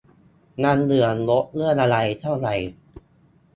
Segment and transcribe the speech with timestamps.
[0.63, 2.55] ยังเหลืองบเรื่องอะไรเท่าไหร่